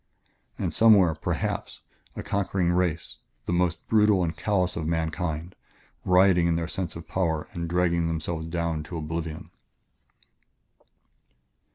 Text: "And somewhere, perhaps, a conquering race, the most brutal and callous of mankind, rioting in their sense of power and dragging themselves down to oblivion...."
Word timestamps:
"And 0.57 0.73
somewhere, 0.73 1.13
perhaps, 1.13 1.81
a 2.15 2.23
conquering 2.23 2.71
race, 2.71 3.17
the 3.45 3.53
most 3.53 3.87
brutal 3.87 4.23
and 4.23 4.35
callous 4.35 4.75
of 4.75 4.87
mankind, 4.87 5.53
rioting 6.05 6.47
in 6.47 6.55
their 6.55 6.67
sense 6.67 6.95
of 6.95 7.07
power 7.07 7.47
and 7.53 7.69
dragging 7.69 8.07
themselves 8.07 8.47
down 8.47 8.81
to 8.85 8.97
oblivion...." 8.97 9.51